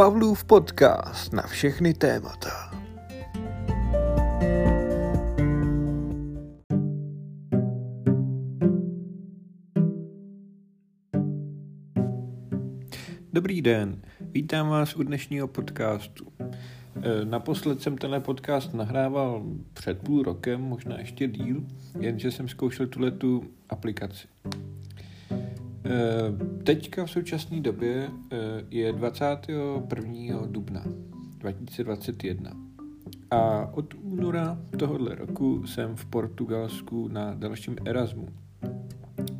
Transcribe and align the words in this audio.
Pavlův 0.00 0.44
podcast 0.44 1.32
na 1.32 1.42
všechny 1.42 1.94
témata. 1.94 2.48
Dobrý 13.32 13.62
den, 13.62 14.02
vítám 14.20 14.68
vás 14.68 14.96
u 14.96 15.02
dnešního 15.02 15.48
podcastu. 15.48 16.26
E, 16.40 17.24
naposled 17.24 17.82
jsem 17.82 17.98
tenhle 17.98 18.20
podcast 18.20 18.74
nahrával 18.74 19.42
před 19.72 19.98
půl 19.98 20.22
rokem, 20.22 20.60
možná 20.60 20.98
ještě 20.98 21.28
díl, 21.28 21.64
jenže 21.98 22.30
jsem 22.30 22.48
zkoušel 22.48 22.86
tuhle 22.86 23.10
tu 23.10 23.44
aplikaci. 23.68 24.28
Eh, 25.84 26.62
teďka 26.64 27.06
v 27.06 27.10
současné 27.10 27.60
době 27.60 28.10
eh, 28.32 28.36
je 28.70 28.92
21. 28.92 30.46
dubna 30.46 30.84
2021 31.38 32.52
a 33.30 33.66
od 33.72 33.94
února 33.94 34.58
tohohle 34.78 35.14
roku 35.14 35.66
jsem 35.66 35.96
v 35.96 36.04
Portugalsku 36.04 37.08
na 37.08 37.34
dalším 37.34 37.76
Erasmu. 37.84 38.28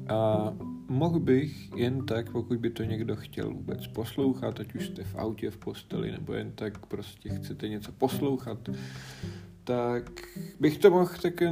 A 0.09 0.53
mohl 0.89 1.21
bych 1.21 1.77
jen 1.77 2.07
tak, 2.07 2.31
pokud 2.33 2.59
by 2.59 2.71
to 2.71 2.85
někdo 2.85 3.17
chtěl 3.17 3.55
vůbec 3.55 3.87
poslouchat, 3.87 4.61
ať 4.61 4.75
už 4.75 4.87
jste 4.87 5.05
v 5.05 5.17
autě, 5.17 5.51
v 5.51 5.59
posteli, 5.59 6.13
nebo 6.13 6.33
jen 6.33 6.53
tak 6.53 6.87
prostě 6.87 7.29
chcete 7.29 7.69
něco 7.69 7.93
poslouchat, 7.93 8.69
tak 9.65 10.11
bych 10.61 10.79
to 10.79 10.91
mohl 10.91 11.11
tak 11.23 11.43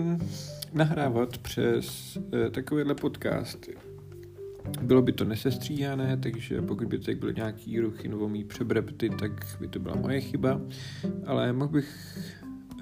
nahrávat 0.73 1.38
přes 1.38 2.18
eh, 2.32 2.51
takovéhle 2.51 2.95
podcasty. 2.95 3.88
Bylo 4.83 5.03
by 5.03 5.13
to 5.13 5.25
nesestříhané, 5.25 6.17
takže 6.17 6.63
pokud 6.63 6.89
by 6.89 6.99
teď 6.99 7.19
byly 7.19 7.35
nějaký 7.35 7.81
ruchy 7.81 8.09
nebo 8.09 8.29
mý 8.29 8.45
přebrepty, 8.45 9.10
tak 9.10 9.57
by 9.60 9.69
to 9.69 9.79
byla 9.79 9.97
moje 9.97 10.21
chyba, 10.21 10.60
ale 11.27 11.52
mohl 11.52 11.73
bych 11.73 12.19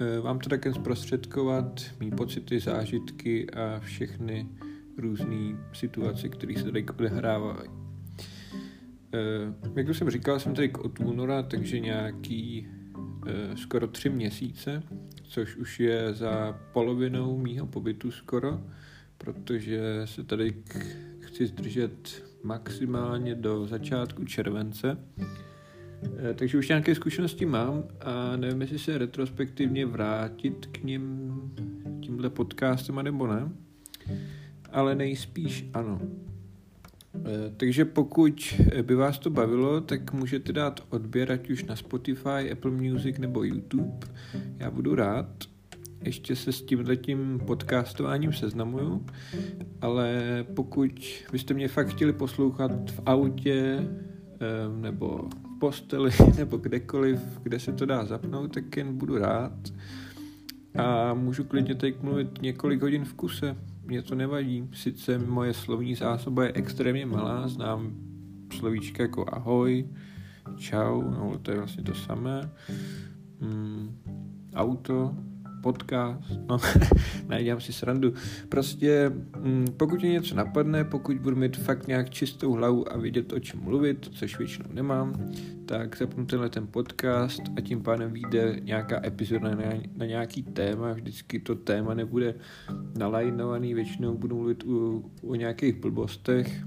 eh, 0.01 0.19
vám 0.19 0.39
to 0.39 0.49
také 0.49 0.73
zprostředkovat, 0.73 1.81
mý 1.99 2.11
pocity, 2.11 2.59
zážitky 2.59 3.49
a 3.49 3.79
všechny 3.79 4.47
různé 4.97 5.57
situace, 5.73 6.29
které 6.29 6.53
se 6.53 6.63
tady 6.63 6.85
odehrávají. 6.99 7.69
Eh, 9.13 9.53
jak 9.75 9.87
už 9.87 9.97
jsem 9.97 10.09
říkal, 10.09 10.39
jsem 10.39 10.55
tady 10.55 10.73
od 10.73 10.99
února, 10.99 11.43
takže 11.43 11.79
nějaký 11.79 12.67
eh, 13.27 13.57
skoro 13.57 13.87
tři 13.87 14.09
měsíce, 14.09 14.83
což 15.23 15.55
už 15.55 15.79
je 15.79 16.13
za 16.13 16.59
polovinou 16.73 17.37
mýho 17.37 17.67
pobytu 17.67 18.11
skoro, 18.11 18.61
protože 19.17 20.01
se 20.05 20.23
tady 20.23 20.53
chci 21.37 21.47
zdržet 21.47 22.23
maximálně 22.43 23.35
do 23.35 23.67
začátku 23.67 24.25
července. 24.25 24.97
Eh, 26.03 26.33
takže 26.33 26.57
už 26.57 26.67
nějaké 26.67 26.95
zkušenosti 26.95 27.45
mám 27.45 27.83
a 28.01 28.35
nevím, 28.35 28.61
jestli 28.61 28.79
se 28.79 28.97
retrospektivně 28.97 29.85
vrátit 29.85 30.65
k 30.65 30.83
ním 30.83 31.31
tímhle 32.01 32.29
podcastem, 32.29 32.95
nebo 32.95 33.27
ne. 33.27 33.51
Ale 34.71 34.95
nejspíš 34.95 35.69
ano. 35.73 36.01
Eh, 37.15 37.51
takže 37.57 37.85
pokud 37.85 38.61
by 38.81 38.95
vás 38.95 39.19
to 39.19 39.29
bavilo, 39.29 39.81
tak 39.81 40.13
můžete 40.13 40.53
dát 40.53 40.79
odběr 40.89 41.31
ať 41.31 41.49
už 41.49 41.63
na 41.63 41.75
Spotify, 41.75 42.51
Apple 42.51 42.71
Music 42.71 43.17
nebo 43.17 43.43
YouTube. 43.43 44.07
Já 44.57 44.71
budu 44.71 44.95
rád 44.95 45.27
ještě 46.01 46.35
se 46.35 46.51
s 46.51 46.61
tímhletím 46.61 47.39
podcastováním 47.47 48.33
seznamuju, 48.33 49.05
ale 49.81 50.15
pokud 50.53 50.91
byste 51.31 51.53
mě 51.53 51.67
fakt 51.67 51.87
chtěli 51.87 52.13
poslouchat 52.13 52.91
v 52.91 53.01
autě 53.05 53.87
nebo 54.81 55.29
v 55.29 55.59
posteli 55.59 56.11
nebo 56.37 56.57
kdekoliv, 56.57 57.39
kde 57.43 57.59
se 57.59 57.73
to 57.73 57.85
dá 57.85 58.05
zapnout, 58.05 58.53
tak 58.53 58.77
jen 58.77 58.97
budu 58.97 59.17
rád 59.17 59.53
a 60.77 61.13
můžu 61.13 61.43
klidně 61.43 61.75
teď 61.75 62.01
mluvit 62.01 62.41
několik 62.41 62.81
hodin 62.81 63.05
v 63.05 63.13
kuse. 63.13 63.57
Mně 63.85 64.01
to 64.01 64.15
nevadí. 64.15 64.69
Sice 64.73 65.17
moje 65.17 65.53
slovní 65.53 65.95
zásoba 65.95 66.43
je 66.43 66.51
extrémně 66.55 67.05
malá, 67.05 67.47
znám 67.47 67.95
slovíčka 68.57 69.03
jako 69.03 69.25
ahoj, 69.31 69.87
čau, 70.57 71.01
no 71.01 71.37
to 71.41 71.51
je 71.51 71.57
vlastně 71.57 71.83
to 71.83 71.93
samé. 71.95 72.49
Hmm, 73.41 73.97
auto, 74.55 75.15
podcast, 75.67 76.21
no, 76.49 76.57
nedělám 77.27 77.61
si 77.61 77.73
srandu. 77.73 78.13
Prostě 78.49 79.11
mm, 79.43 79.67
pokud 79.77 80.01
mě 80.01 80.11
něco 80.11 80.35
napadne, 80.35 80.83
pokud 80.83 81.17
budu 81.17 81.35
mít 81.35 81.57
fakt 81.57 81.87
nějak 81.87 82.09
čistou 82.09 82.51
hlavu 82.51 82.93
a 82.93 82.97
vědět, 82.97 83.33
o 83.33 83.39
čem 83.39 83.59
mluvit, 83.59 84.09
což 84.11 84.37
většinou 84.37 84.69
nemám, 84.73 85.31
tak 85.65 85.97
zapnu 85.97 86.25
tenhle 86.25 86.49
ten 86.49 86.67
podcast 86.67 87.41
a 87.57 87.61
tím 87.61 87.83
pádem 87.83 88.13
vyjde 88.13 88.59
nějaká 88.63 89.05
epizoda 89.05 89.55
na, 89.55 89.73
na 89.97 90.05
nějaký 90.05 90.43
téma. 90.43 90.93
Vždycky 90.93 91.39
to 91.39 91.55
téma 91.55 91.93
nebude 91.93 92.35
nalajnovaný, 92.97 93.73
většinou 93.73 94.17
budu 94.17 94.35
mluvit 94.35 94.63
u, 94.63 95.05
o 95.21 95.35
nějakých 95.35 95.75
blbostech, 95.75 96.63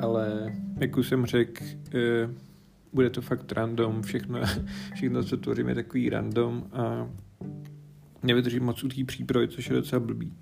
ale 0.00 0.52
jak 0.80 0.96
už 0.96 1.08
jsem 1.08 1.26
řekl, 1.26 1.64
e, 1.94 2.28
bude 2.92 3.10
to 3.10 3.20
fakt 3.20 3.52
random, 3.52 4.02
všechno, 4.02 4.40
všechno 4.94 5.24
co 5.24 5.36
tvořím 5.36 5.68
je 5.68 5.74
takový 5.74 6.10
random 6.10 6.64
a 6.72 7.08
nevydržím 8.22 8.64
moc 8.64 8.84
u 8.84 8.88
té 8.88 9.04
přípravy, 9.04 9.48
což 9.48 9.70
je 9.70 9.76
docela 9.76 10.00
blbý. 10.00 10.32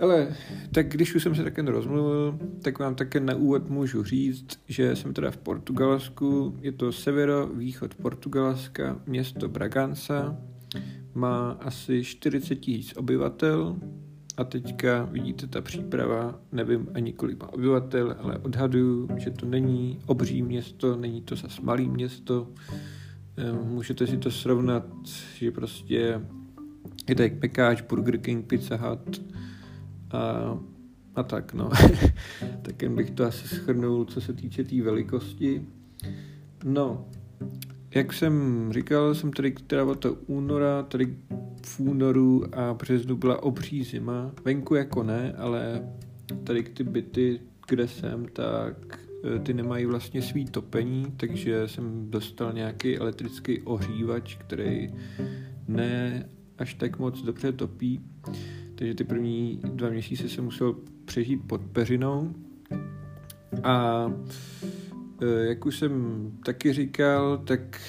Ale 0.00 0.36
tak 0.72 0.88
když 0.88 1.14
už 1.14 1.22
jsem 1.22 1.34
se 1.34 1.44
také 1.44 1.62
rozmluvil, 1.62 2.38
tak 2.62 2.78
vám 2.78 2.94
také 2.94 3.20
na 3.20 3.34
úvod 3.34 3.70
můžu 3.70 4.04
říct, 4.04 4.60
že 4.68 4.96
jsem 4.96 5.14
teda 5.14 5.30
v 5.30 5.36
Portugalsku, 5.36 6.58
je 6.60 6.72
to 6.72 6.92
severo-východ 6.92 7.94
Portugalska, 7.94 9.00
město 9.06 9.48
Bragança, 9.48 10.38
má 11.14 11.50
asi 11.50 12.04
40 12.04 12.56
tisíc 12.56 12.96
obyvatel. 12.96 13.76
A 14.36 14.44
teďka 14.44 15.04
vidíte 15.04 15.46
ta 15.46 15.60
příprava, 15.60 16.40
nevím 16.52 16.88
ani 16.94 17.12
kolik 17.12 17.42
má 17.42 17.52
obyvatel, 17.52 18.16
ale 18.18 18.38
odhaduju, 18.38 19.08
že 19.16 19.30
to 19.30 19.46
není 19.46 19.98
obří 20.06 20.42
město, 20.42 20.96
není 20.96 21.22
to 21.22 21.36
zas 21.36 21.60
malý 21.60 21.88
město, 21.88 22.48
ehm, 23.36 23.58
můžete 23.64 24.06
si 24.06 24.18
to 24.18 24.30
srovnat, 24.30 24.86
že 25.38 25.50
prostě 25.50 26.20
je 27.08 27.14
to 27.14 27.22
jak 27.22 27.32
Pekáč, 27.32 27.80
Burger 27.82 28.18
King, 28.18 28.46
Pizza 28.46 28.76
Hut 28.76 29.22
a, 30.10 30.58
a 31.14 31.22
tak, 31.22 31.54
no. 31.54 31.70
tak 32.62 32.82
jen 32.82 32.96
bych 32.96 33.10
to 33.10 33.24
asi 33.24 33.48
schrnul, 33.48 34.04
co 34.04 34.20
se 34.20 34.32
týče 34.32 34.64
té 34.64 34.68
tý 34.68 34.80
velikosti. 34.80 35.66
No, 36.64 37.08
jak 37.94 38.12
jsem 38.12 38.66
říkal, 38.72 39.14
jsem 39.14 39.32
tady 39.32 39.50
teda 39.66 39.94
toho 39.94 40.14
února, 40.26 40.82
tady 40.82 41.16
v 41.62 41.80
únoru 41.80 42.44
a 42.54 42.74
březnu 42.74 43.16
byla 43.16 43.42
obří 43.42 43.84
zima. 43.84 44.32
Venku 44.44 44.74
jako 44.74 45.02
ne, 45.02 45.32
ale 45.32 45.88
tady 46.44 46.62
ty 46.62 46.84
byty, 46.84 47.40
kde 47.68 47.88
jsem, 47.88 48.26
tak 48.32 48.98
e, 49.36 49.38
ty 49.38 49.54
nemají 49.54 49.86
vlastně 49.86 50.22
svý 50.22 50.44
topení, 50.44 51.06
takže 51.16 51.68
jsem 51.68 52.10
dostal 52.10 52.52
nějaký 52.52 52.98
elektrický 52.98 53.60
ohřívač, 53.62 54.36
který 54.36 54.94
ne 55.68 56.28
až 56.58 56.74
tak 56.74 56.98
moc 56.98 57.22
dobře 57.22 57.52
topí. 57.52 58.00
Takže 58.74 58.94
ty 58.94 59.04
první 59.04 59.60
dva 59.64 59.90
měsíce 59.90 60.28
jsem 60.28 60.44
musel 60.44 60.76
přežít 61.04 61.46
pod 61.46 61.60
peřinou. 61.72 62.34
A 63.62 64.06
e, 65.22 65.46
jak 65.46 65.66
už 65.66 65.78
jsem 65.78 65.92
taky 66.44 66.72
říkal, 66.72 67.38
tak 67.38 67.80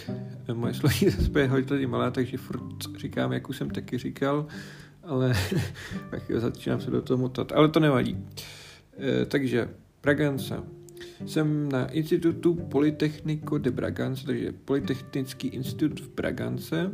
moje 0.54 0.74
sloví 0.74 1.10
zase 1.10 1.40
je 1.40 1.48
hodně 1.48 1.88
malá, 1.88 2.12
takže 2.12 2.38
furt 2.38 2.98
říkám, 2.98 3.34
jak 3.34 3.50
už 3.50 3.58
jsem 3.58 3.70
taky 3.70 3.98
říkal, 3.98 4.48
ale 5.04 5.34
tak 6.12 6.24
začínám 6.36 6.82
se 6.82 6.92
do 6.92 7.02
toho 7.02 7.18
motat. 7.18 7.52
Ale 7.52 7.70
to 7.70 7.80
nevadí. 7.80 8.26
E, 9.00 9.26
takže 9.26 9.70
Braganza. 10.04 10.64
Jsem 11.26 11.70
na 11.70 11.88
institutu 11.88 12.54
Politecnico 12.54 13.58
de 13.58 13.72
Braganza, 13.72 14.26
takže 14.26 14.52
Politechnický 14.66 15.48
institut 15.48 16.00
v 16.00 16.16
Bragance 16.16 16.92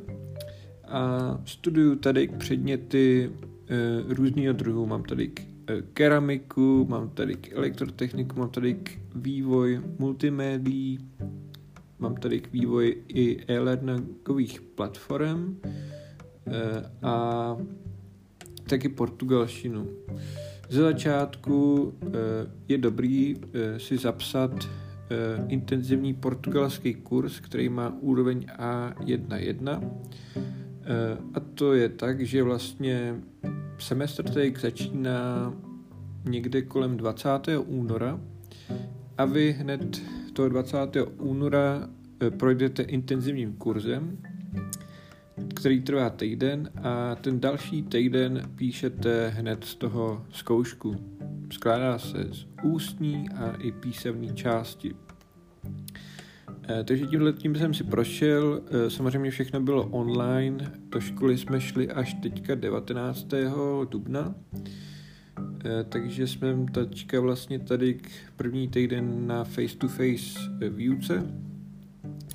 a 0.90 1.38
studuju 1.46 1.96
tady 1.96 2.28
předměty 2.28 3.32
e, 3.68 4.14
různého 4.14 4.54
druhu. 4.54 4.86
Mám 4.86 5.04
tady 5.04 5.28
k, 5.28 5.40
e, 5.40 5.82
keramiku, 5.94 6.86
mám 6.90 7.10
tady 7.10 7.38
elektrotechniku, 7.52 8.40
mám 8.40 8.50
tady 8.50 8.80
vývoj 9.16 9.82
multimédií, 10.00 11.00
mám 12.00 12.16
tady 12.16 12.40
k 12.40 12.54
vývoj 12.54 12.96
i 13.08 13.38
e-learningových 13.48 14.62
platform 14.62 15.58
e, 15.66 15.72
a 17.02 17.58
taky 18.70 18.90
portugalštinu. 18.90 19.88
Ze 20.70 20.82
začátku 20.82 21.94
je 22.68 22.78
dobrý 22.78 23.36
si 23.78 23.98
zapsat 23.98 24.70
intenzivní 25.48 26.14
portugalský 26.14 26.94
kurz, 26.94 27.40
který 27.40 27.70
má 27.70 27.94
úroveň 28.02 28.46
A1.1 28.60 29.82
Eh, 30.36 30.59
a 31.34 31.40
to 31.40 31.74
je 31.74 31.90
tak, 31.90 32.22
že 32.22 32.44
vlastně 32.44 33.16
semestr 33.78 34.24
teď 34.24 34.58
začíná 34.58 35.54
někde 36.26 36.62
kolem 36.62 36.98
20. 36.98 37.30
února 37.66 38.20
a 39.18 39.26
vy 39.26 39.52
hned 39.52 40.02
toho 40.34 40.50
20. 40.50 40.78
února 41.18 41.90
projdete 42.38 42.84
intenzivním 42.84 43.54
kurzem, 43.54 44.18
který 45.56 45.82
trvá 45.82 46.10
týden 46.10 46.72
a 46.84 47.16
ten 47.16 47.40
další 47.40 47.84
týden 47.84 48.42
píšete 48.56 49.30
hned 49.30 49.64
z 49.64 49.76
toho 49.76 50.26
zkoušku. 50.30 50.96
Skládá 51.52 52.00
se 52.00 52.28
z 52.32 52.46
ústní 52.64 53.30
a 53.30 53.52
i 53.52 53.72
písemné 53.72 54.34
části. 54.34 54.96
Eh, 56.72 56.84
takže 56.84 57.08
tímhle 57.08 57.34
tím 57.34 57.56
jsem 57.56 57.74
si 57.74 57.84
prošel, 57.84 58.62
eh, 58.72 58.90
samozřejmě 58.90 59.32
všechno 59.32 59.62
bylo 59.62 59.88
online, 59.88 60.72
do 60.90 61.00
školy 61.00 61.38
jsme 61.38 61.62
šli 61.62 61.92
až 61.92 62.14
teďka 62.14 62.56
19. 62.56 63.86
dubna, 63.86 64.36
eh, 65.66 65.84
takže 65.90 66.28
jsme 66.28 66.66
teďka 66.72 67.20
vlastně 67.20 67.60
tady 67.60 67.94
k 67.94 68.10
první 68.36 68.68
týden 68.68 69.28
na 69.28 69.44
face-to-face 69.44 70.40
výuce. 70.70 71.24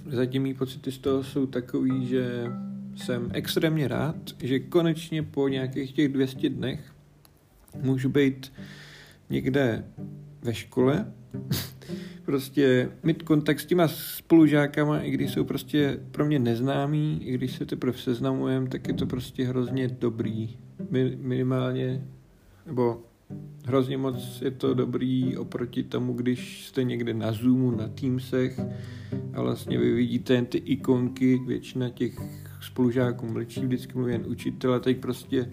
Zatím 0.07 0.43
mý 0.43 0.55
pocity 0.55 0.93
z 0.93 0.99
toho 0.99 1.25
jsou 1.25 1.47
takový, 1.47 2.07
že 2.07 2.47
jsem 2.97 3.31
extrémně 3.33 3.89
rád, 3.89 4.17
že 4.43 4.59
konečně 4.59 5.23
po 5.23 5.49
nějakých 5.49 5.93
těch 5.93 6.13
200 6.13 6.49
dnech 6.49 6.93
můžu 7.83 8.09
být 8.09 8.53
někde 9.31 9.85
ve 10.43 10.55
škole, 10.55 11.13
prostě 12.25 12.91
mít 13.03 13.23
kontakt 13.23 13.61
s 13.61 13.67
těma 13.67 13.89
spolužákama, 13.89 15.01
i 15.01 15.11
když 15.11 15.31
jsou 15.31 15.45
prostě 15.45 16.01
pro 16.11 16.27
mě 16.27 16.39
neznámí, 16.39 17.21
i 17.25 17.35
když 17.35 17.57
se 17.57 17.67
teprve 17.67 17.99
seznamujeme, 17.99 18.69
tak 18.69 18.89
je 18.89 18.95
to 18.95 19.07
prostě 19.07 19.45
hrozně 19.45 19.89
dobrý. 19.89 20.57
minimálně, 21.17 22.05
nebo 22.67 23.03
hrozně 23.67 23.97
moc 23.97 24.43
je 24.43 24.51
to 24.51 24.75
dobrý 24.75 25.37
oproti 25.37 25.83
tomu, 25.83 26.13
když 26.13 26.67
jste 26.67 26.85
někde 26.85 27.15
na 27.15 27.33
Zoomu, 27.33 27.71
na 27.71 27.89
Teamsech 27.89 28.61
a 29.33 29.43
vlastně 29.43 29.79
vy 29.79 29.93
vidíte 29.93 30.35
jen 30.35 30.47
ty 30.47 30.59
ikonky, 30.59 31.41
většina 31.47 31.89
těch 31.89 32.15
spolužáků 32.61 33.27
mlčí, 33.27 33.61
vždycky 33.61 33.93
mluví 33.95 34.13
jen 34.13 34.25
učitel 34.27 34.75
a 34.75 34.79
teď 34.79 34.99
prostě 34.99 35.51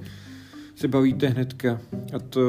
se 0.81 0.87
bavíte 0.87 1.27
hnedka 1.27 1.81
a 2.15 2.19
to 2.19 2.41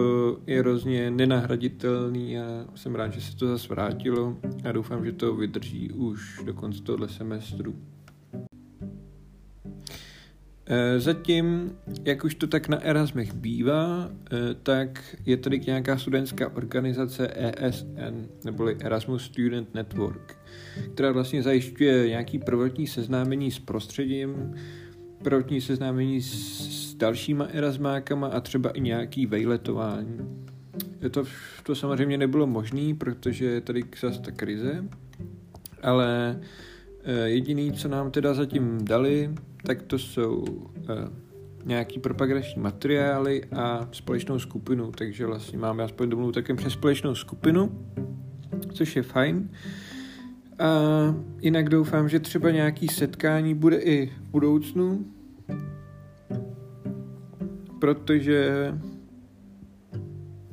je 0.47 0.59
hrozně 0.59 1.11
nenahraditelný 1.11 2.39
a 2.39 2.67
jsem 2.75 2.95
rád, 2.95 3.13
že 3.13 3.21
se 3.21 3.37
to 3.37 3.47
zase 3.47 3.69
vrátilo 3.69 4.37
a 4.65 4.73
doufám, 4.73 5.05
že 5.05 5.13
to 5.13 5.35
vydrží 5.35 5.91
už 5.91 6.41
do 6.45 6.55
konce 6.55 6.83
tohle 6.83 7.09
semestru. 7.09 7.75
E, 10.67 11.01
zatím, 11.01 11.73
jak 12.05 12.25
už 12.25 12.35
to 12.35 12.47
tak 12.47 12.69
na 12.69 12.81
Erasmech 12.81 13.35
bývá, 13.35 14.11
e, 14.33 14.55
tak 14.55 15.17
je 15.27 15.37
tady 15.37 15.61
nějaká 15.67 15.99
studentská 15.99 16.57
organizace 16.57 17.31
ESN, 17.35 18.27
neboli 18.45 18.77
Erasmus 18.81 19.25
Student 19.25 19.75
Network, 19.75 20.39
která 20.95 21.13
vlastně 21.13 21.43
zajišťuje 21.43 22.09
nějaký 22.09 22.39
prvotní 22.39 22.87
seznámení 22.87 23.51
s 23.51 23.59
prostředím, 23.59 24.55
prvotní 25.23 25.61
seznámení 25.61 26.23
s 26.23 26.92
dalšíma 27.03 27.45
Erasmákama 27.45 28.27
a 28.27 28.41
třeba 28.41 28.71
i 28.71 28.81
nějaký 28.81 29.27
vejletování. 29.27 30.19
To, 31.11 31.25
to 31.63 31.75
samozřejmě 31.75 32.19
nebylo 32.19 32.47
možné, 32.47 32.95
protože 32.95 33.45
je 33.45 33.61
tady 33.61 33.83
zase 34.01 34.21
ta 34.21 34.31
krize, 34.31 34.85
ale 35.83 36.41
eh, 37.05 37.29
jediný, 37.29 37.73
co 37.73 37.89
nám 37.89 38.11
teda 38.11 38.35
zatím 38.35 38.85
dali, 38.85 39.35
tak 39.67 39.83
to 39.83 39.99
jsou 39.99 40.45
eh, 40.77 41.09
nějaký 41.65 42.01
propagační 42.01 42.63
materiály 42.63 43.45
a 43.45 43.89
společnou 43.93 44.39
skupinu, 44.39 44.93
takže 44.93 45.27
vlastně 45.27 45.59
máme 45.59 45.83
aspoň 45.83 46.11
domluvu 46.11 46.33
také 46.33 46.55
přes 46.55 46.73
společnou 46.73 47.15
skupinu, 47.15 47.87
což 48.73 48.97
je 48.97 49.03
fajn. 49.03 49.51
A 50.59 50.69
jinak 51.41 51.69
doufám, 51.69 52.09
že 52.09 52.21
třeba 52.21 52.51
nějaký 52.51 52.89
setkání 52.89 53.55
bude 53.55 53.77
i 53.77 54.07
v 54.07 54.31
budoucnu, 54.31 55.05
protože 57.83 58.75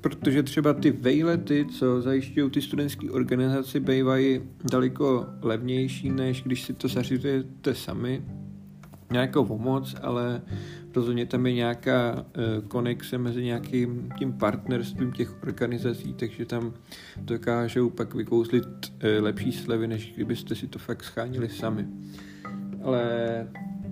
protože 0.02 0.44
třeba 0.44 0.74
ty 0.74 0.92
vejlety, 0.92 1.66
co 1.66 2.02
zajišťují 2.02 2.52
ty 2.52 2.62
studentské 2.62 3.12
organizace, 3.12 3.80
bývají 3.80 4.42
daleko 4.72 5.26
levnější, 5.42 6.10
než 6.10 6.44
když 6.44 6.64
si 6.64 6.74
to 6.74 6.88
zařizujete 6.88 7.76
sami. 7.76 8.24
Nějakou 9.12 9.46
pomoc, 9.46 9.96
ale 10.02 10.42
rozhodně 10.96 11.26
tam 11.26 11.46
je 11.46 11.54
nějaká 11.54 12.14
uh, 12.14 12.68
konexe 12.68 13.18
mezi 13.18 13.44
nějakým 13.44 14.10
tím 14.20 14.34
partnerstvím 14.34 15.12
těch 15.12 15.44
organizací, 15.44 16.14
takže 16.14 16.46
tam 16.46 16.74
dokážou 17.18 17.90
pak 17.90 18.14
vykouzlit 18.14 18.66
uh, 18.66 19.24
lepší 19.24 19.52
slevy, 19.52 19.88
než 19.88 20.14
kdybyste 20.16 20.56
si 20.56 20.68
to 20.68 20.80
fakt 20.80 21.04
schánili 21.04 21.50
sami. 21.50 21.88
Ale 22.84 23.04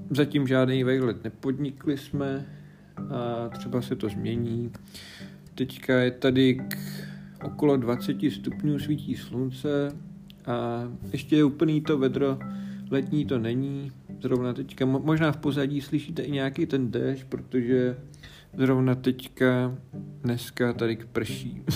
zatím 0.10 0.48
žádný 0.48 0.84
vejlet 0.84 1.24
nepodnikli 1.24 1.98
jsme, 1.98 2.56
a 2.98 3.50
třeba 3.50 3.82
se 3.82 3.96
to 3.96 4.10
změní. 4.10 4.72
Teďka 5.56 6.00
je 6.00 6.12
tady 6.12 6.56
k 6.56 6.78
okolo 7.44 7.78
20 7.78 8.16
stupňů 8.30 8.80
svítí 8.80 9.16
slunce 9.16 9.98
a 10.46 10.84
ještě 11.12 11.36
je 11.36 11.44
úplný 11.44 11.82
to 11.82 11.98
vedro, 11.98 12.40
letní 12.92 13.26
to 13.26 13.40
není, 13.40 13.92
zrovna 14.22 14.54
teďka, 14.54 14.86
možná 14.86 15.32
v 15.32 15.38
pozadí 15.38 15.82
slyšíte 15.82 16.22
i 16.22 16.32
nějaký 16.32 16.66
ten 16.66 16.92
déšť, 16.92 17.26
protože 17.26 17.98
zrovna 18.54 18.96
teďka 18.96 19.78
dneska 20.22 20.74
tady 20.74 20.96
k 20.96 21.06
prší. 21.06 21.62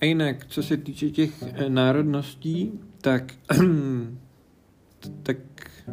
A 0.00 0.04
jinak, 0.04 0.46
co 0.46 0.62
se 0.62 0.76
týče 0.76 1.10
těch 1.10 1.42
eh, 1.42 1.70
národností, 1.70 2.72
tak 3.00 3.34
tak 5.22 5.36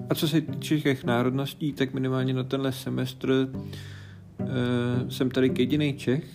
a 0.10 0.16
co 0.16 0.28
se 0.28 0.42
týče 0.42 0.82
těch 0.82 1.04
národností, 1.04 1.74
tak 1.74 1.94
minimálně 1.94 2.34
na 2.34 2.44
tenhle 2.44 2.72
semestr 2.72 3.50
uh, 3.54 4.48
jsem 5.10 5.32
tady 5.32 5.50
k 5.50 5.60
jediný 5.60 5.94
Čech. 5.94 6.26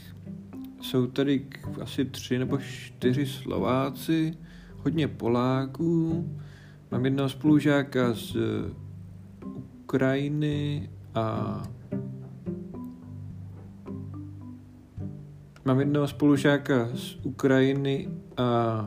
Jsou 0.81 1.07
tady 1.07 1.47
asi 1.81 2.05
tři 2.05 2.39
nebo 2.39 2.59
čtyři 2.59 3.27
Slováci, 3.27 4.35
hodně 4.77 5.09
Poláků. 5.09 6.29
Mám 6.91 7.05
jednoho 7.05 7.29
spolužáka 7.29 8.15
z 8.15 8.37
Ukrajiny 9.83 10.91
a 11.15 11.63
mám 15.65 15.81
jednoho 15.81 16.09
spolužáka 16.09 16.89
z 16.95 17.17
Ukrajiny 17.23 18.09
a 18.37 18.87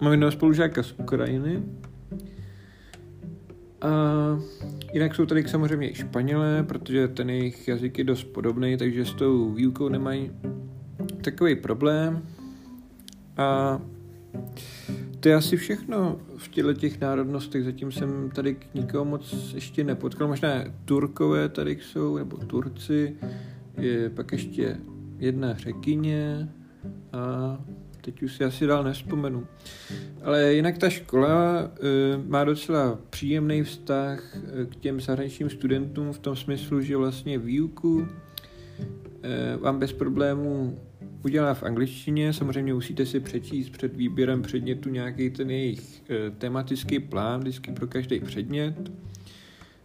Mám 0.00 0.12
jednoho 0.12 0.32
spolužáka 0.32 0.82
z 0.82 0.94
Ukrajiny. 0.98 1.62
A 3.80 3.88
jinak 4.92 5.14
jsou 5.14 5.26
tady 5.26 5.48
samozřejmě 5.48 5.90
i 5.90 5.94
Španělé, 5.94 6.62
protože 6.62 7.08
ten 7.08 7.30
jejich 7.30 7.68
jazyk 7.68 7.98
je 7.98 8.04
dost 8.04 8.24
podobný, 8.24 8.76
takže 8.76 9.04
s 9.04 9.14
tou 9.14 9.52
výukou 9.52 9.88
nemají 9.88 10.30
takový 11.22 11.56
problém. 11.56 12.22
A 13.36 13.80
to 15.20 15.28
je 15.28 15.34
asi 15.34 15.56
všechno 15.56 16.20
v 16.36 16.48
těchto 16.48 16.74
těch 16.74 17.00
národnostech. 17.00 17.64
Zatím 17.64 17.92
jsem 17.92 18.30
tady 18.34 18.54
k 18.54 18.74
nikomu 18.74 19.10
moc 19.10 19.52
ještě 19.54 19.84
nepotkal. 19.84 20.28
Možná 20.28 20.64
Turkové 20.84 21.48
tady 21.48 21.78
jsou, 21.80 22.16
nebo 22.16 22.36
Turci. 22.36 23.16
Je 23.78 24.10
pak 24.10 24.32
ještě 24.32 24.76
jedna 25.18 25.54
řekyně 25.54 26.48
a 27.12 27.58
teď 28.12 28.22
už 28.22 28.36
si 28.36 28.44
asi 28.44 28.66
dál 28.66 28.84
nespomenu. 28.84 29.46
Ale 30.22 30.54
jinak 30.54 30.78
ta 30.78 30.90
škola 30.90 31.62
uh, 31.62 32.24
má 32.26 32.44
docela 32.44 32.98
příjemný 33.10 33.62
vztah 33.62 34.36
eh, 34.36 34.66
k 34.66 34.76
těm 34.76 35.00
zahraničním 35.00 35.50
studentům 35.50 36.12
v 36.12 36.18
tom 36.18 36.36
smyslu, 36.36 36.80
že 36.80 36.96
vlastně 36.96 37.38
výuku 37.38 37.96
uh, 37.96 38.06
vám 39.60 39.78
bez 39.78 39.92
problémů 39.92 40.78
udělá 41.24 41.54
v 41.54 41.62
angličtině. 41.62 42.32
Samozřejmě 42.32 42.74
musíte 42.74 43.06
si 43.06 43.20
přečíst 43.20 43.70
před 43.70 43.96
výběrem 43.96 44.42
předmětu 44.42 44.88
nějaký 44.88 45.30
ten 45.30 45.50
jejich 45.50 45.80
uh, 45.80 46.36
tematický 46.38 46.98
plán, 46.98 47.40
vždycky 47.40 47.72
pro 47.72 47.86
každý 47.86 48.20
předmět. 48.20 48.74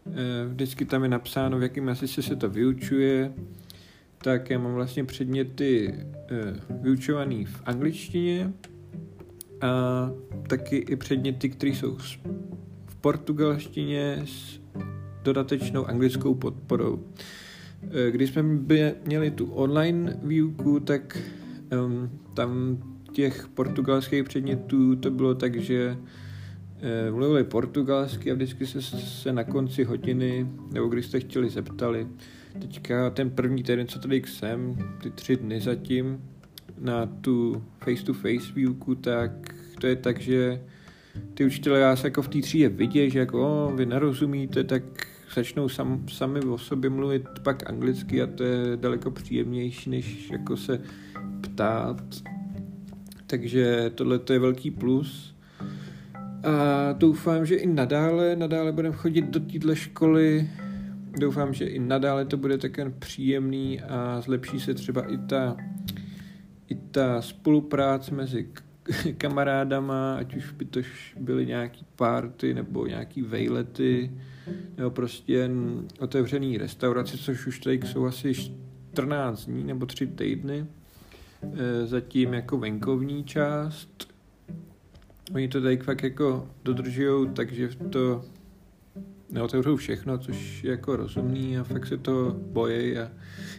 Uh, 0.05 0.13
vždycky 0.47 0.85
tam 0.85 1.03
je 1.03 1.09
napsáno, 1.09 1.59
v 1.59 1.63
jakém 1.63 1.87
jazyce 1.87 2.21
se 2.21 2.35
to 2.35 2.49
vyučuje, 2.49 3.33
tak 4.23 4.49
já 4.49 4.59
mám 4.59 4.73
vlastně 4.73 5.03
předměty 5.03 5.93
uh, 5.93 6.81
vyučovaný 6.83 7.45
v 7.45 7.61
angličtině 7.65 8.53
a 9.61 10.11
taky 10.47 10.77
i 10.77 10.95
předměty, 10.95 11.49
které 11.49 11.71
jsou 11.71 11.97
v 12.85 12.95
portugalštině 13.01 14.23
s 14.25 14.59
dodatečnou 15.23 15.85
anglickou 15.85 16.33
podporou. 16.35 16.93
Uh, 16.93 17.09
když 18.11 18.29
jsme 18.29 18.43
měli 19.05 19.31
tu 19.31 19.45
online 19.45 20.19
výuku, 20.23 20.79
tak 20.79 21.17
um, 21.85 22.09
tam 22.33 22.77
těch 23.11 23.47
portugalských 23.47 24.23
předmětů 24.23 24.95
to 24.95 25.11
bylo 25.11 25.35
tak, 25.35 25.55
že 25.55 25.97
uh, 25.97 27.15
mluvili 27.15 27.43
portugalsky 27.43 28.31
a 28.31 28.35
vždycky 28.35 28.67
se, 28.67 28.81
se 28.81 29.33
na 29.33 29.43
konci 29.43 29.83
hodiny, 29.83 30.47
nebo 30.73 30.87
když 30.87 31.05
jste 31.05 31.19
chtěli 31.19 31.49
zeptali, 31.49 32.07
teďka 32.59 33.09
ten 33.09 33.29
první 33.29 33.63
týden, 33.63 33.87
co 33.87 33.99
tady 33.99 34.23
jsem, 34.25 34.75
ty 35.01 35.11
tři 35.11 35.37
dny 35.37 35.61
zatím, 35.61 36.21
na 36.79 37.05
tu 37.05 37.63
face-to-face 37.83 38.53
výuku, 38.55 38.95
tak 38.95 39.31
to 39.79 39.87
je 39.87 39.95
tak, 39.95 40.19
že 40.19 40.61
ty 41.33 41.45
učitelé 41.45 41.81
vás 41.81 42.03
jako 42.03 42.21
v 42.21 42.27
té 42.27 42.41
třídě 42.41 42.69
vidí, 42.69 43.09
že 43.09 43.19
jako 43.19 43.67
o, 43.67 43.75
vy 43.75 43.85
nerozumíte, 43.85 44.63
tak 44.63 44.83
začnou 45.35 45.69
sam, 45.69 46.07
sami 46.07 46.39
o 46.39 46.57
sobě 46.57 46.89
mluvit 46.89 47.23
pak 47.43 47.69
anglicky 47.69 48.21
a 48.21 48.27
to 48.27 48.43
je 48.43 48.77
daleko 48.77 49.11
příjemnější, 49.11 49.89
než 49.89 50.29
jako 50.29 50.57
se 50.57 50.81
ptát. 51.41 52.03
Takže 53.27 53.91
tohle 53.95 54.19
to 54.19 54.33
je 54.33 54.39
velký 54.39 54.71
plus. 54.71 55.35
A 56.43 56.93
doufám, 56.93 57.45
že 57.45 57.55
i 57.55 57.67
nadále, 57.67 58.35
nadále 58.35 58.71
budeme 58.71 58.95
chodit 58.95 59.25
do 59.25 59.39
téhle 59.39 59.75
školy. 59.75 60.49
Doufám, 61.19 61.53
že 61.53 61.65
i 61.65 61.79
nadále 61.79 62.25
to 62.25 62.37
bude 62.37 62.57
také 62.57 62.89
příjemný 62.89 63.81
a 63.81 64.21
zlepší 64.21 64.59
se 64.59 64.73
třeba 64.73 65.01
i 65.13 65.17
ta, 65.17 65.57
i 66.69 66.75
ta 66.75 67.21
spolupráce 67.21 68.15
mezi 68.15 68.49
kamarádama, 69.17 70.15
ať 70.15 70.35
už 70.35 70.51
by 70.51 70.65
to 70.65 70.79
byly 71.19 71.45
nějaký 71.45 71.85
party 71.95 72.53
nebo 72.53 72.87
nějaký 72.87 73.21
vejlety, 73.21 74.11
nebo 74.77 74.89
prostě 74.89 75.33
jen 75.33 75.85
otevřený 75.99 76.57
restaurace, 76.57 77.17
což 77.17 77.47
už 77.47 77.59
tady 77.59 77.79
jsou 77.83 78.05
asi 78.05 78.33
14 78.33 79.45
dní 79.45 79.63
nebo 79.63 79.85
3 79.85 80.07
týdny. 80.07 80.65
E, 81.43 81.87
zatím 81.87 82.33
jako 82.33 82.57
venkovní 82.57 83.23
část. 83.23 84.13
Oni 85.33 85.47
to 85.47 85.61
tady 85.61 85.77
fakt 85.77 86.03
jako 86.03 86.47
dodržují, 86.63 87.29
takže 87.29 87.69
to 87.89 88.25
neotevřou 89.33 89.75
všechno, 89.75 90.17
což 90.17 90.63
je 90.63 90.71
jako 90.71 90.95
rozumný 90.95 91.57
a 91.57 91.63
fakt 91.63 91.87
se 91.87 91.97
to 91.97 92.35
bojí 92.39 92.97
a 92.97 93.11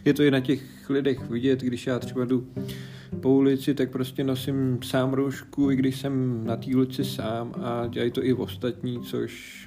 je 0.05 0.13
to 0.13 0.23
i 0.23 0.31
na 0.31 0.39
těch 0.39 0.89
lidech 0.89 1.29
vidět, 1.29 1.61
když 1.61 1.87
já 1.87 1.99
třeba 1.99 2.25
jdu 2.25 2.47
po 3.21 3.29
ulici, 3.33 3.73
tak 3.73 3.91
prostě 3.91 4.23
nosím 4.23 4.79
sám 4.83 5.13
roušku, 5.13 5.71
i 5.71 5.75
když 5.75 5.99
jsem 5.99 6.45
na 6.45 6.55
té 6.55 6.75
ulici 6.75 7.03
sám 7.03 7.53
a 7.61 7.87
dělají 7.87 8.11
to 8.11 8.23
i 8.23 8.33
v 8.33 8.41
ostatní, 8.41 9.01
což 9.01 9.61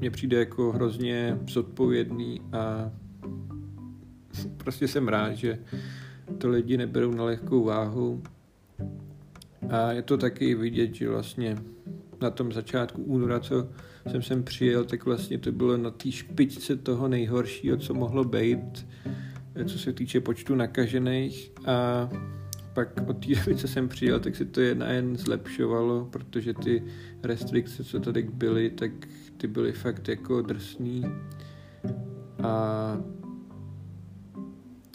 mně 0.00 0.10
přijde 0.10 0.38
jako 0.38 0.72
hrozně 0.72 1.38
zodpovědný 1.48 2.40
a 2.52 2.90
prostě 4.56 4.88
jsem 4.88 5.08
rád, 5.08 5.34
že 5.34 5.58
to 6.38 6.48
lidi 6.48 6.76
neberou 6.76 7.14
na 7.14 7.24
lehkou 7.24 7.64
váhu. 7.64 8.22
A 9.70 9.92
je 9.92 10.02
to 10.02 10.16
taky 10.16 10.54
vidět, 10.54 10.94
že 10.94 11.08
vlastně 11.08 11.56
na 12.20 12.30
tom 12.30 12.52
začátku 12.52 13.02
února, 13.02 13.40
co 13.40 13.68
jsem 14.10 14.22
sem 14.22 14.42
přijel, 14.42 14.84
tak 14.84 15.04
vlastně 15.04 15.38
to 15.38 15.52
bylo 15.52 15.76
na 15.76 15.90
té 15.90 16.12
špičce 16.12 16.76
toho 16.76 17.08
nejhoršího, 17.08 17.76
co 17.76 17.94
mohlo 17.94 18.24
být, 18.24 18.86
co 19.66 19.78
se 19.78 19.92
týče 19.92 20.20
počtu 20.20 20.54
nakažených 20.54 21.52
a 21.66 22.08
pak 22.74 22.88
od 23.06 23.26
té 23.26 23.34
doby, 23.34 23.56
co 23.56 23.68
jsem 23.68 23.88
přijel, 23.88 24.20
tak 24.20 24.36
se 24.36 24.44
to 24.44 24.60
jedna 24.60 24.88
jen 24.88 25.16
zlepšovalo, 25.16 26.08
protože 26.10 26.54
ty 26.54 26.82
restrikce, 27.22 27.84
co 27.84 28.00
tady 28.00 28.22
byly, 28.22 28.70
tak 28.70 28.90
ty 29.36 29.46
byly 29.46 29.72
fakt 29.72 30.08
jako 30.08 30.42
drsný. 30.42 31.04
A, 32.42 32.52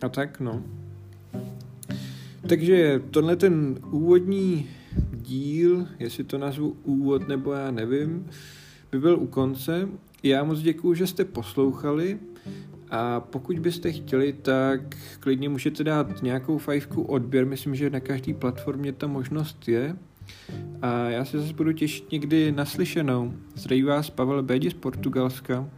a 0.01 0.09
tak 0.09 0.39
no. 0.39 0.63
Takže 2.47 3.01
tohle 3.11 3.35
ten 3.35 3.79
úvodní 3.91 4.69
díl, 5.11 5.87
jestli 5.99 6.23
to 6.23 6.37
nazvu 6.37 6.77
úvod 6.83 7.27
nebo 7.27 7.53
já 7.53 7.71
nevím, 7.71 8.27
by 8.91 8.99
byl 8.99 9.19
u 9.19 9.27
konce. 9.27 9.89
Já 10.23 10.43
moc 10.43 10.59
děkuju, 10.59 10.93
že 10.93 11.07
jste 11.07 11.25
poslouchali. 11.25 12.19
A 12.89 13.19
pokud 13.19 13.59
byste 13.59 13.91
chtěli, 13.91 14.33
tak 14.33 14.81
klidně 15.19 15.49
můžete 15.49 15.83
dát 15.83 16.23
nějakou 16.23 16.57
fajfku 16.57 17.01
odběr. 17.01 17.45
Myslím, 17.45 17.75
že 17.75 17.89
na 17.89 17.99
každé 17.99 18.33
platformě 18.33 18.93
ta 18.93 19.07
možnost 19.07 19.67
je. 19.67 19.95
A 20.81 21.09
já 21.09 21.25
se 21.25 21.39
zase 21.39 21.53
budu 21.53 21.71
těšit 21.71 22.11
někdy 22.11 22.51
naslyšenou. 22.51 23.33
Zdraví 23.55 23.83
vás 23.83 24.09
Pavel 24.09 24.43
Bédi 24.43 24.69
z 24.69 24.73
Portugalska. 24.73 25.69